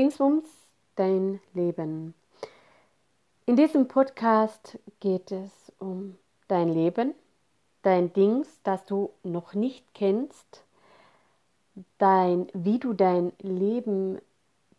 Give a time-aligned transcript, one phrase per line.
[0.00, 0.48] Dingsbums,
[0.96, 2.14] dein Leben.
[3.44, 6.16] In diesem Podcast geht es um
[6.48, 7.12] dein Leben,
[7.82, 10.64] dein Dings, das du noch nicht kennst,
[11.98, 14.18] dein, wie du dein Leben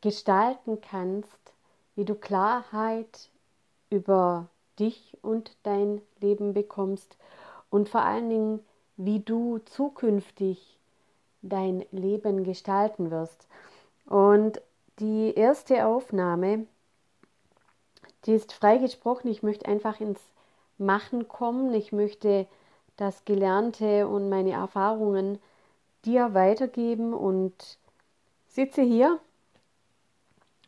[0.01, 1.53] gestalten kannst,
[1.95, 3.29] wie du Klarheit
[3.91, 4.47] über
[4.79, 7.15] dich und dein Leben bekommst
[7.69, 8.59] und vor allen Dingen,
[8.97, 10.79] wie du zukünftig
[11.43, 13.45] dein Leben gestalten wirst.
[14.07, 14.59] Und
[15.01, 16.67] die erste Aufnahme,
[18.25, 19.31] die ist freigesprochen.
[19.31, 20.21] Ich möchte einfach ins
[20.77, 21.73] Machen kommen.
[21.73, 22.47] Ich möchte
[22.97, 25.39] das Gelernte und meine Erfahrungen
[26.05, 27.77] dir weitergeben und
[28.47, 29.19] sitze hier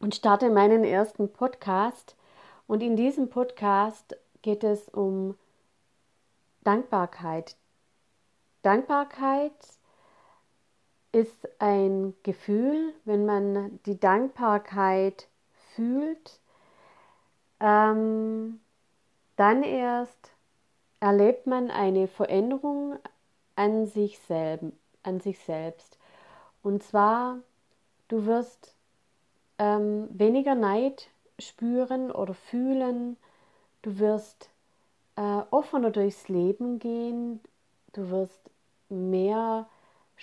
[0.02, 2.16] und starte meinen ersten Podcast.
[2.66, 5.38] Und in diesem Podcast geht es um
[6.64, 7.56] Dankbarkeit.
[8.64, 9.52] Dankbarkeit
[11.14, 15.30] ist ein Gefühl, wenn man die Dankbarkeit
[15.76, 16.40] fühlt,
[17.60, 18.60] ähm,
[19.36, 20.32] dann erst
[21.00, 22.98] erlebt man eine Veränderung
[23.56, 25.98] an sich, selb, an sich selbst.
[26.64, 27.38] Und zwar,
[28.08, 28.74] du wirst
[29.60, 33.18] ähm, weniger Neid spüren oder fühlen,
[33.84, 34.50] du wirst
[35.16, 37.40] äh, offener durchs Leben gehen,
[37.92, 38.50] du wirst
[38.90, 39.68] mehr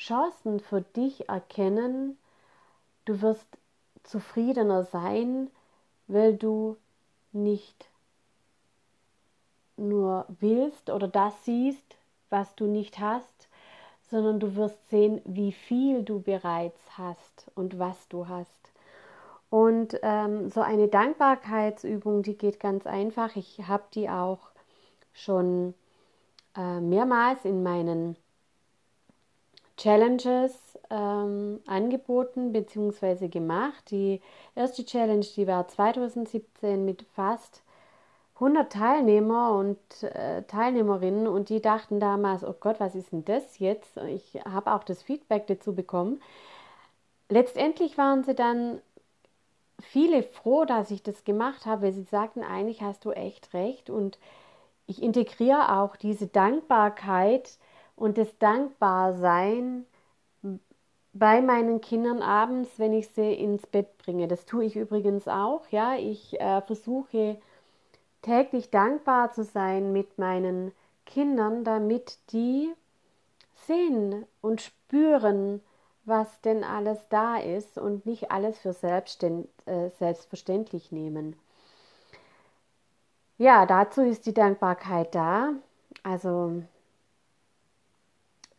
[0.01, 2.17] Chancen für dich erkennen,
[3.05, 3.47] du wirst
[4.03, 5.51] zufriedener sein,
[6.07, 6.79] weil du
[7.33, 7.91] nicht
[9.77, 11.97] nur willst oder das siehst,
[12.31, 13.49] was du nicht hast,
[14.11, 18.73] sondern du wirst sehen, wie viel du bereits hast und was du hast.
[19.51, 23.37] Und ähm, so eine Dankbarkeitsübung, die geht ganz einfach.
[23.37, 24.51] Ich habe die auch
[25.13, 25.75] schon
[26.57, 28.17] äh, mehrmals in meinen
[29.81, 33.29] Challenges ähm, angeboten bzw.
[33.29, 33.91] gemacht.
[33.91, 34.21] Die
[34.55, 37.63] erste Challenge, die war 2017 mit fast
[38.35, 43.59] 100 Teilnehmer und äh, Teilnehmerinnen und die dachten damals, oh Gott, was ist denn das
[43.59, 43.97] jetzt?
[44.09, 46.21] Ich habe auch das Feedback dazu bekommen.
[47.31, 48.83] Letztendlich waren sie dann
[49.81, 53.89] viele froh, dass ich das gemacht habe, weil sie sagten, eigentlich hast du echt recht
[53.89, 54.19] und
[54.87, 57.57] ich integriere auch diese Dankbarkeit
[58.01, 59.85] und das Dankbarsein
[61.13, 64.27] bei meinen Kindern abends, wenn ich sie ins Bett bringe.
[64.27, 65.69] Das tue ich übrigens auch.
[65.71, 67.37] Ja, ich äh, versuche
[68.23, 70.73] täglich dankbar zu sein mit meinen
[71.05, 72.73] Kindern, damit die
[73.67, 75.61] sehen und spüren,
[76.05, 81.37] was denn alles da ist und nicht alles für äh, selbstverständlich nehmen.
[83.37, 85.53] Ja, dazu ist die Dankbarkeit da.
[86.03, 86.63] Also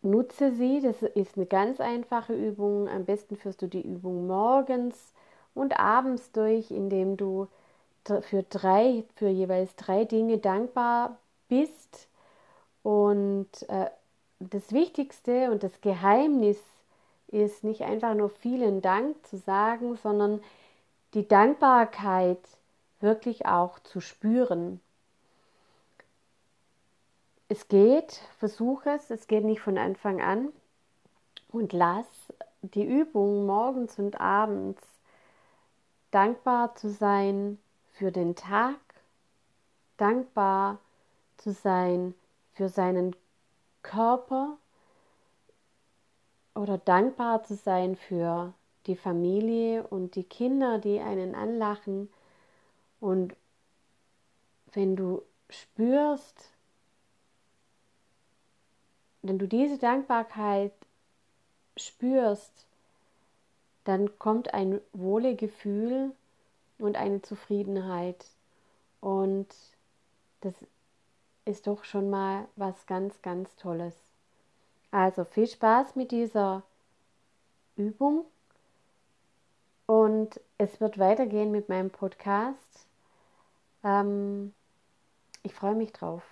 [0.02, 0.82] nutze sie.
[0.82, 2.88] Das ist eine ganz einfache Übung.
[2.90, 5.14] Am besten führst du die Übung morgens
[5.54, 7.48] und abends durch, indem du
[8.22, 11.18] für drei, für jeweils drei Dinge dankbar
[11.48, 12.08] bist.
[12.84, 13.90] Und äh,
[14.40, 16.58] das Wichtigste und das Geheimnis
[17.28, 20.42] ist nicht einfach nur vielen Dank zu sagen, sondern
[21.14, 22.40] die Dankbarkeit
[23.00, 24.80] wirklich auch zu spüren.
[27.52, 30.54] Es geht, versuch es, es geht nicht von Anfang an
[31.50, 32.32] und lass
[32.62, 34.82] die Übung morgens und abends
[36.12, 37.60] dankbar zu sein
[37.92, 38.80] für den Tag,
[39.98, 40.80] dankbar
[41.36, 42.16] zu sein
[42.54, 43.18] für seinen
[43.82, 44.58] Körper
[46.56, 48.54] oder dankbar zu sein für
[48.86, 52.10] die Familie und die Kinder, die einen anlachen.
[53.02, 53.36] Und
[54.72, 56.54] wenn du spürst,
[59.22, 60.74] wenn du diese Dankbarkeit
[61.78, 62.66] spürst,
[63.84, 66.12] dann kommt ein Wohlegefühl
[66.80, 68.26] und eine Zufriedenheit.
[69.00, 69.48] Und
[70.42, 70.54] das
[71.46, 73.96] ist doch schon mal was ganz, ganz Tolles.
[74.92, 76.64] Also viel Spaß mit dieser
[77.76, 78.26] Übung
[79.86, 82.86] und es wird weitergehen mit meinem Podcast.
[83.84, 84.54] Ähm,
[85.44, 86.24] ich freue mich drauf.